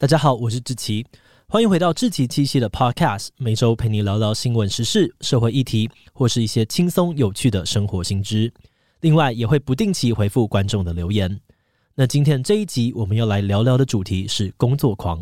[0.00, 1.04] 大家好，我是志奇，
[1.48, 8.52] 欢迎回到志奇七七的 Podcast，每周陪你聊聊新闻时事、社会议题，或是一些轻松有趣的生活新知。
[9.00, 11.40] 另外，也会不定期回复观众的留言。
[11.96, 15.20] 那今天这一集我们要来聊聊的主题是工作狂。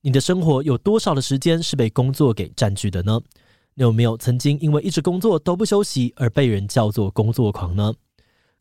[0.00, 3.20] 你的生活有多少的时间是被工作给占据的呢？
[3.74, 7.92] 你有没有曾经因为一直工作都不休息而被人叫做工作狂呢？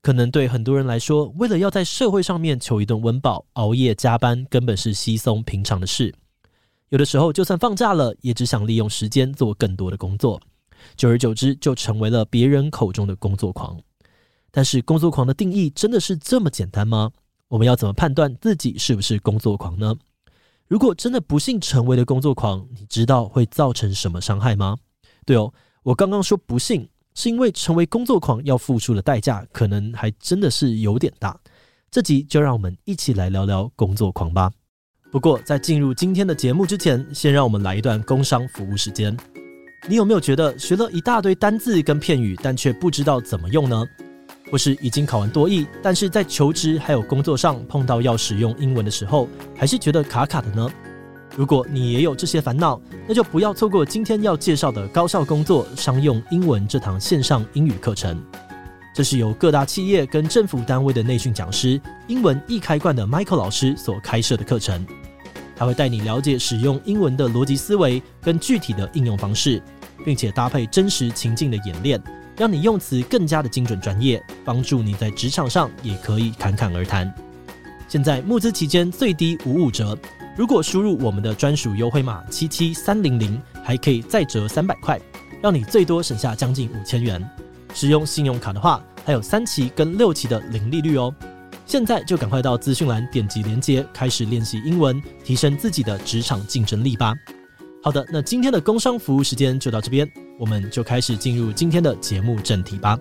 [0.02, 6.14] 可能对很多人来说，为了要在社会上面求一顿温饱，熬夜加班根本是稀松平常的事。
[6.90, 10.40] 有的时候，就算放假了，也只想利用时间做更多的工作。
[10.96, 13.78] 久而久之，就成为了别人口中的工作狂。
[14.52, 17.12] 但是，工作狂的定义真的是这么简单吗？
[17.50, 19.96] 我们要怎么判断自己是不是工作狂呢？
[20.68, 24.78] 如果真的不幸成为了工作狂，你知道会造成什么伤害吗？
[25.26, 26.88] 对哦，我刚刚说不幸。
[27.18, 31.36] 是因为成为工作狂要付出的代价，可能还真的是有点大。
[31.90, 34.52] 这集就让我们一起来聊聊工作狂吧。
[35.12, 39.18] 不过在进入今天的节目之前，先让我们来一段工商服务时间。
[39.90, 43.84] 你有没有觉得学了一大堆单字跟片语，但却不知道怎么用呢？
[44.52, 50.70] 或是已经考完多益，但是在求职还有工作上碰到要使用英文的时候，还是觉得卡卡的呢？
[51.38, 58.20] 如果你也有这些烦恼，那就不要错过今天要介绍的高效工作商用英文这堂线上英语课程。
[58.92, 64.84] 这是由各大企业跟政府单位的内训讲师，英文易开罐的 Michael 老师所开设的课程。
[65.56, 69.62] 他会带你了解使用英文的逻辑思维跟具体的应用方式，
[70.04, 72.02] 并且搭配真实情境的演练，
[72.36, 77.14] 让你用词更加的精准专业，帮助你在职场上也可以侃侃而谈。
[77.88, 79.96] 现在募资期间最低五五折。
[80.38, 85.02] 如果输入我们的专属优惠码七七三零零，还可以再折三百块，
[85.42, 87.28] 让你最多省下将近五千元。
[87.74, 91.12] 使用信用卡的话，还有三期跟六期的零利率哦。
[91.66, 97.16] 现在就赶快到资讯栏点击链接，开始练习英文，提升自己的职场竞争力吧。
[97.82, 100.08] 好的，那今天的工商服务时间就到这边，
[100.40, 102.98] 我们就开始进入今天的节目正题吧。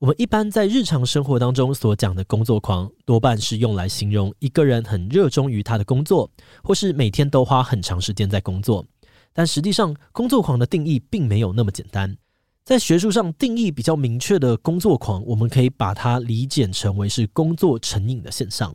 [0.00, 6.30] 我们一般在日常生活当中所讲的工作狂，多半是用来形容一个人很热衷于他的工作，
[6.62, 8.86] 或是每天都花很长时间在工作。
[9.32, 12.16] 但实际上，工作狂的定义并没有那么简单。
[12.64, 18.72] 在学术上定义比较明确的工作狂，我们可以把它理解成为是工作成瘾的现象。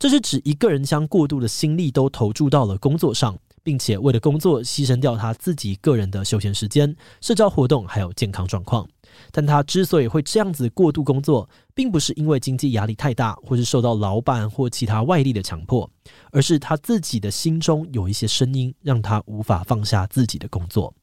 [0.00, 8.88] 这是指一个人将过度的心力都投注到了工作上，并且为了工作牺牲掉他自己个人的休闲时间、社交活动还有健康状况。
[9.30, 15.88] 但他之所以会这样子过度工作，并不是因为经济压力太大，或是受到老板或其他外力的强迫，
[16.32, 20.94] 而是他自己的心中有一些声音，让他无法放下自己的工作。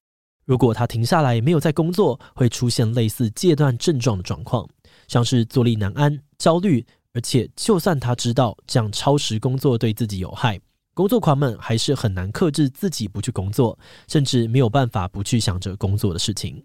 [0.46, 4.68] 如果他停下来没有在工作，会出现类似戒断症状的状况，
[5.08, 10.60] 像是坐立难安、焦虑，而且就算他知道这样超时工作对自己有害，
[10.94, 16.62] 工作狂们还是很难克制自己不去工作，甚至没有办法不去想着工作的事情。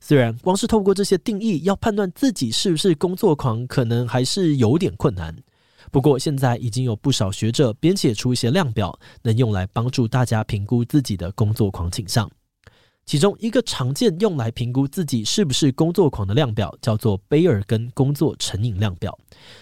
[0.00, 5.34] 虽然光是透过这些定义要判断自己是不是工作狂，可能还是有点困难。
[5.90, 12.30] 不过现在已经有不少学者编写出一些量表，能用来帮助大家评估自己的工作狂倾向。
[13.04, 19.16] 其中一个常见用来评估自己是不是工作狂的量表，叫做卑尔根工作成瘾量表。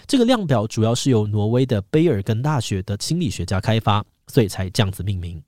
[0.07, 5.43] 这个量表主要是由挪威的卑尔根大学的心理学家开发，所以才这样子命名。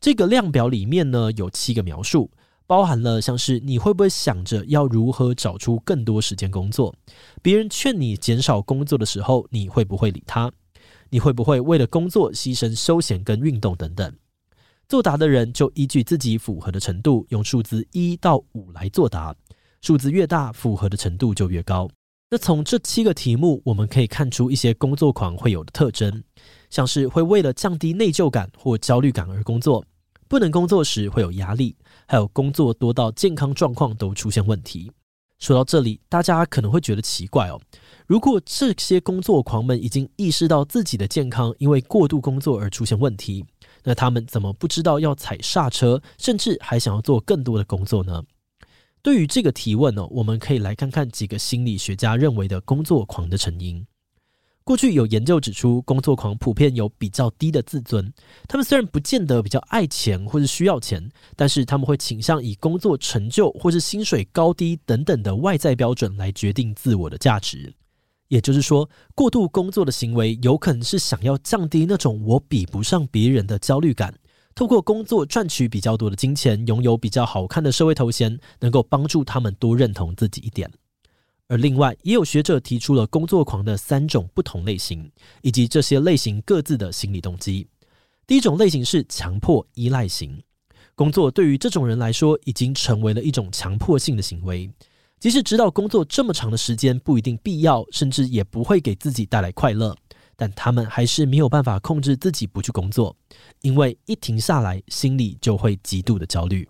[0.00, 2.28] 这个量表里面呢，有七个描述。
[2.68, 6.94] 包含了像是你会不会想着要如何找出更多时间工作？
[7.40, 10.52] 别人劝你减少工作的时候，你会不会理他？
[11.08, 14.14] 你会不会为了工作牺牲休闲跟运动等等？
[14.86, 19.34] 作答的人就依据自己符合的程度，用数字一到五来作答，
[19.80, 21.88] 数字越大，符合的程度就越高。
[22.30, 26.22] 那从这七个题目，我们可以看出一些工作狂会有的特征，
[26.68, 29.82] 像是会为了降低内疚感或焦虑感而工作。
[30.28, 31.74] 不能工作时会有压力，
[32.06, 34.92] 还有工作多到健康状况都出现问题。
[35.38, 37.60] 说到这里，大家可能会觉得奇怪哦。
[38.06, 43.44] 如果这些工作狂们已经意识到自己的健康因为过度工作而出现问题，
[43.84, 48.22] 那他们怎么不知道要踩刹车，甚至还想要做更多的工作呢？
[49.00, 53.86] 对于这个提问呢，我们可以来看看几个心理学家认为的工作狂的成因。
[54.68, 58.12] 过去有研究指出，工作狂普遍有比较低的自尊。
[58.46, 67.72] 他们虽然不见得比较爱钱或是需要钱，但是他们会倾向以工作成就或是薪水高低等等的外在标准来决定自我的价值。
[68.28, 74.14] 也就是说，过度工作的行为有可能是想要降低那种我比不上别人的焦虑感，
[74.54, 80.70] 透过工作赚取比较多的金钱，拥有比较好看的社会头衔，能够帮助他们多认同自己一点。
[81.48, 85.10] 而另外，也有学者提出了工作狂的三种不同类型，
[85.40, 87.66] 以及这些类型各自的心理动机。
[88.26, 90.42] 第一种类型是强迫依赖型，
[90.94, 94.70] 工作对于这种人来说，已经成为了一种强迫性的行为。
[95.18, 99.96] 即使知道工作这么长的时间不一定必要，甚至也不会给自己带来快乐，
[100.36, 103.16] 但他们还是没有办法控制自己不去工作，
[103.62, 106.68] 因为一停下来，心里就会极度的焦虑。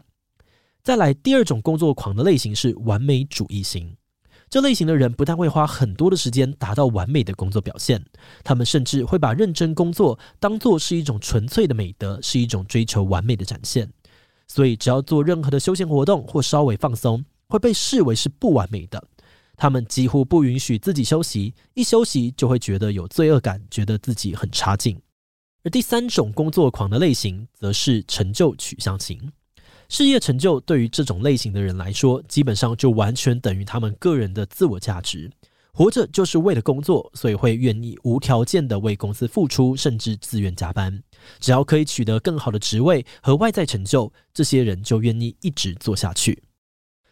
[0.84, 3.92] 再来，第二种工作狂的类型是完美主义型。
[4.50, 8.02] 这类型的人不但会花很多的时间达到完美的工作表现，
[8.42, 13.90] 他们甚至会把认真工作当作是一种纯粹的美德，是一种追求完美的展现。
[14.46, 19.02] 所以，只要做任何的休闲活动或稍微放松，会被视为是不完美的。
[19.56, 24.98] 他们几乎不允许自己休息，一休息就会觉得有罪恶感，觉得自己很差劲。
[25.64, 29.30] 而第三种工作狂的类型，则是成就取向型。
[29.88, 35.30] 事业成就对于这种类型的人来说，基本上就完全等于他们个人的自我价值。
[35.72, 41.02] 活着就是为了工作，所以会愿意无条件的为公司付出，甚至自愿加班。
[41.38, 46.42] 只要可以取得更好的职位和外在成就，这些人就愿意一直做下去。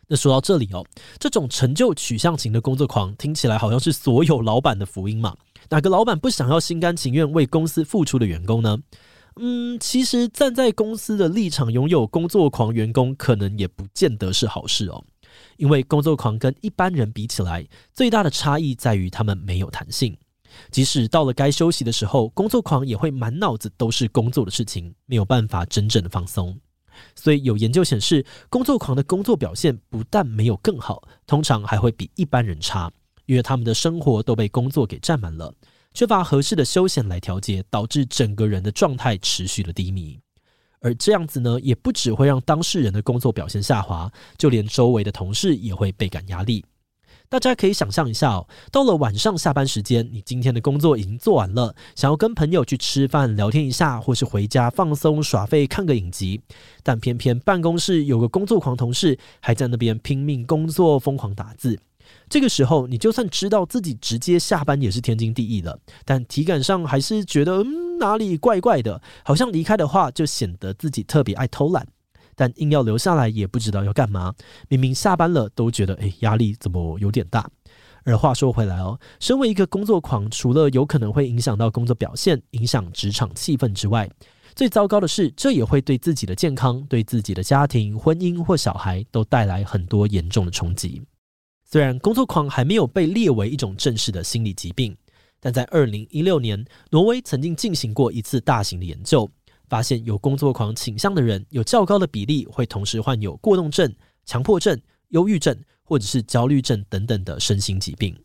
[0.09, 0.85] 那说到这里哦，
[1.19, 5.37] 这种成就取向型的工作狂，听起来好像是所有老板的福音嘛？
[5.71, 8.79] 哪个老板不想要心甘情愿为公司付出的员工呢？
[9.39, 15.05] 嗯，其实站在公司的立场，拥有工作狂员工可能也不见得是好事哦。
[15.59, 20.17] 因为工作狂跟一般人比起来，最大的差异在于他们没有弹性。
[20.71, 26.59] 即使到了该休息的时候，工作狂也会满脑子都是工作的事情，没有办法真正的放松。
[27.15, 32.91] 所以有研究显示，工作狂的工作表现不但没有更好，通常还会比一般人差，
[33.27, 35.53] 因为他们的生活都被工作给占满了。
[35.97, 40.21] 缺乏合适的休闲来调节，导致整个人的状态持续的低迷。
[40.81, 46.63] 而这样子呢，也不只会让当事人的工作表现下滑，就连周围的同事也会倍感压力。
[47.31, 56.43] 大家可以想象一下哦，到了晚上下班时间，你今天的工作已经做完了，想要跟朋友去吃饭聊天一下，或是回家放松耍废看个影集，
[56.83, 61.81] 但偏偏办公室有个工作狂同事还在那边拼命工作，疯狂打字。
[62.29, 71.87] 这个时候，你就算知道自己直接下班也是天经地义的，但体感上还是觉得，嗯，哪里怪怪的，好像离开的话就显得自己特别爱偷懒，
[72.35, 74.35] 但硬要留下来也不知道要干嘛。
[74.69, 77.49] 明明下班了，都觉得，诶，压力怎么有点大。
[78.05, 84.09] 而话说回来哦，身为一个工作狂，除了有可能会影响到工作表现、影响职场气氛之外，
[84.55, 91.03] 最糟糕的是，这也会对自己的健康、对自己的家庭、婚姻或小孩都带来很多严重的冲击。
[91.69, 94.97] 虽然工作狂还没有被列为一种正式的心理疾病，
[95.41, 99.29] 但在二零一六年，挪威曾经进行过一次大型的研究，
[99.69, 103.93] 发现有工作狂倾向的人，有较高的比例会同时患有过动症、
[104.25, 108.17] 强迫症、忧郁症或者是焦虑症等等的身心疾病。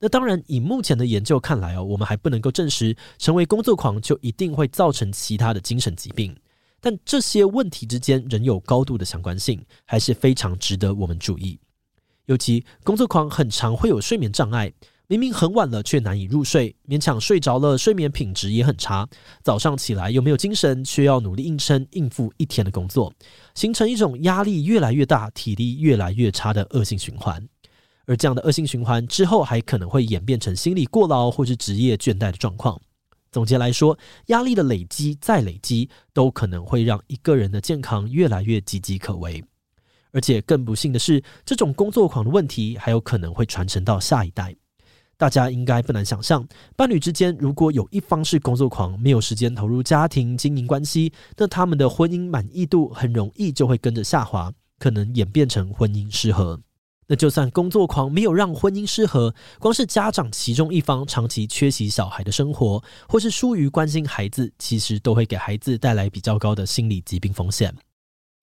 [0.00, 6.36] 那当然，以目前的研究看来哦，我们还不能够证实成为工作狂就一定会造成其他的精神疾病，
[6.80, 11.60] 但这些问题之间仍有高度的相关性，还是非常值得我们注意。
[12.32, 14.72] 尤其工作狂很常会有睡眠障碍，
[15.06, 19.06] 明明很晚了却难以入睡，勉强睡着了，睡眠品质也很差，
[19.42, 23.12] 早上起来又没有精神，却要努力硬撑应付一天的工作，
[23.54, 27.46] 形成一种压力越来越大、体力越来越差的恶性循环。
[28.06, 32.80] 而这样的恶性循环之后，还可能会演变成心理过劳或是职业倦怠的状况。
[33.30, 39.44] 总结来说，压力的累积再累积，都可能会让一个人的健康越来越岌岌可危。
[40.12, 44.54] 而且更不幸的是，这种工作狂的问题还有可能会传承到下一代。
[45.16, 56.60] 大家应该不难想象，伴侣之间如果有一方是工作狂，没有时间投入家庭经营关系，那他们的婚姻满意度很容易就会跟着下滑，可能演变成婚姻失和。
[57.06, 67.72] 那就算工作狂没有让婚姻失和，光是家长其中一方长期缺席小孩的生活，或是疏于关心孩子，其实都会给孩子带来比较高的心理疾病风险。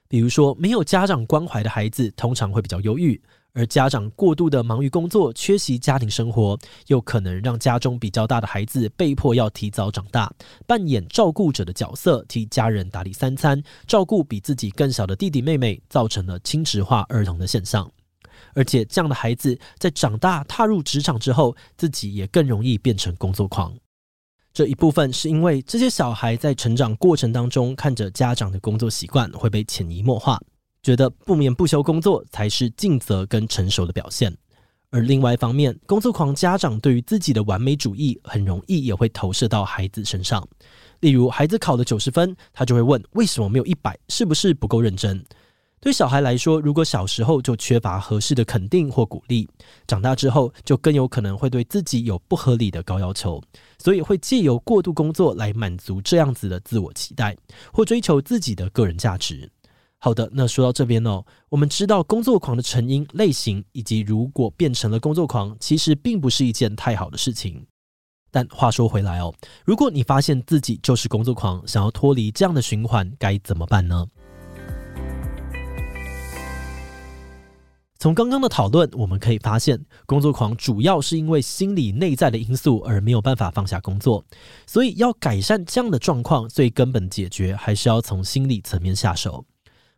[0.10, 3.22] 比如说，没有家长关怀的孩子通常会比较忧郁，
[3.54, 10.34] 而家长过度的忙于工作，缺席家庭生活，又可能让家中比较大的孩子被迫要提早长大，
[10.66, 17.88] 扮演照顾者的角色，替家人打理三餐，照顾比自己更小的弟弟妹妹，造成了亲职化儿童的现象。
[18.56, 23.72] 而且，这样的孩子在长大踏入职场之后，自己也更容易变成工作狂。
[24.60, 30.38] 这一部分是因为这些小孩在成长过程当中，看着家长的工作习惯会被潜移默化，
[30.84, 34.36] 觉得不眠不休工作才是尽责跟成熟的表现。
[34.90, 40.46] 而另外一方面，工作狂家长对于自己的完美主义，很容易也会投射到孩子身上，
[41.00, 45.26] 例如，孩子考了九十分，他就会问为什么没有一百，是不是不够认真？
[45.82, 49.48] 对小孩来说，如果小时候就缺乏合适的肯定或鼓励，
[49.88, 53.42] 长大之后就更有可能会对自己有不合理的高要求，
[53.78, 57.36] 所以会借由过度工作来满足这样子的自我期待，
[57.72, 59.50] 或追求自己的个人价值。
[60.00, 67.66] 好的，那说到这边哦，我们知道工作狂的成因、类型，以及如果变成了工作狂，其实并不是一件太好的事情。
[68.32, 69.34] 但话说回来哦，
[69.66, 74.06] 如果你发现自己就是工作狂，想要脱离这样的循环，该怎么办呢？
[78.00, 84.24] 从刚刚的讨论，我们可以发现，工作狂主要是因为心理内在的因素而没有办法放下工作，
[84.66, 89.46] 所以要改善这样的状况，最根本解决还是要从心理层面下手。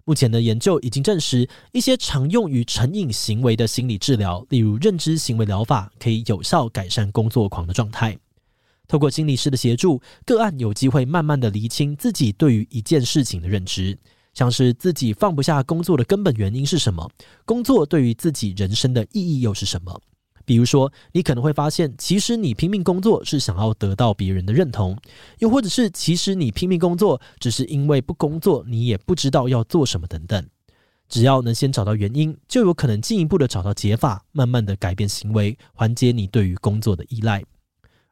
[0.04, 8.18] 目前的研究已经证实，一些常用于成瘾行为的心理治疗，例如认知行为疗法，可以有效改善工作狂的状态。
[8.88, 13.96] 透过心理师的协助，个案有机会慢慢的厘清自己对于一件事情的认知。
[14.34, 17.10] 像是自己放不下工作的根本原因是什么？
[17.46, 20.02] 工作对于自己人生的意义又是什么？
[20.44, 24.98] 比如说，你可能会发现，其实你拼命工作是想要得到别人的认同，
[25.40, 30.44] 又或者是其实你拼命工作只是因为不工作你也不知道要做什么等等。
[31.08, 37.44] 只要能先找到原因，就有可能进一步的找到解法，慢慢的改变行为，缓解你对于工作的依赖。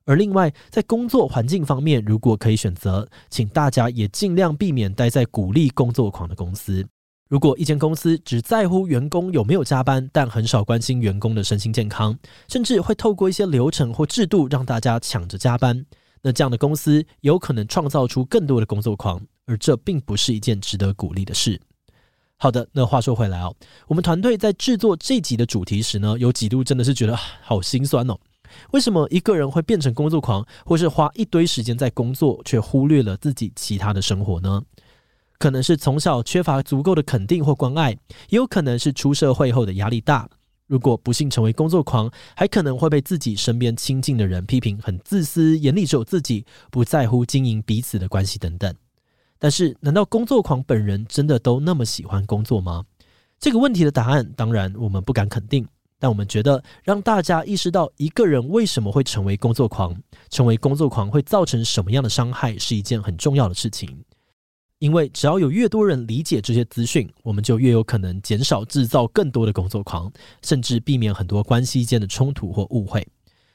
[0.10, 6.84] 而另外，在工作环境方面，如果可以选择，请大家也尽量避免待在鼓励工作狂的公司。
[7.30, 15.86] 如果一间公司只在乎员工有没有加班，但很少关心员工的身心健康，甚至会透过一些流程或制度让大家抢着加班，
[16.24, 21.62] 那这样的公司有可能创造出更多的工作狂，而这并不是一件值得鼓励的事。
[22.38, 28.18] 好的，那话说回来哦，我们团队在制作这集的主题时呢，有几度真的是觉得好心酸哦。
[28.72, 34.64] 为什么一个人会变成工作狂，或是花一堆时间在工作，却忽略了自己其他的生活呢？
[35.38, 37.92] 可能是从小缺乏足够的肯定或关爱，
[38.30, 40.30] 也有可能是出社会后的压力大。
[40.68, 48.72] 如果不幸成为工作狂，还可能会被自己身边亲近的人批评很自私，眼里只有自己，不在乎经营彼此的关系等等。
[49.40, 52.84] 但是，难道工作狂本人真的都那么喜欢工作吗？
[53.40, 55.66] 这个问题的答案，当然我们不敢肯定。
[56.00, 59.96] 但我们觉得，让大家意识到一个人为什么会成为工作狂，
[60.30, 64.04] 成为工作狂会造成什么样的伤害，是一件很重要的事情。
[64.78, 70.10] 因为只要有越多人理解这些资讯，我们就越有可能减少制造更多的工作狂，
[70.42, 73.06] 甚至避免很多关系间的冲突或误会。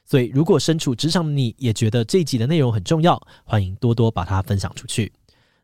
[0.05, 5.11] 所以，如果身处职场的你也觉得这一集的内容很重要，欢迎多多把它分享出去。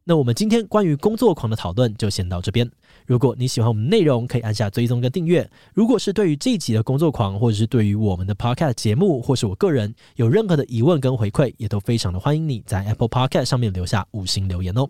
[0.05, 2.69] 那我们今天关于工作狂的讨论就先到这边。
[3.07, 5.49] 如果你喜欢我们内容，可以按下追踪跟订阅。
[5.75, 14.89] 如果是对于这一集的工作狂，或者是对于我们的 Podcast 节目，或是我个人有任何的疑问跟回馈，也都非常的欢迎你在 Apple Podcast 上面留下五星留言哦。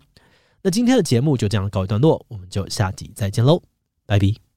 [0.63, 3.61] 那今天的节目就这样告一段落，我们就下集再见喽，
[4.05, 4.50] 拜拜。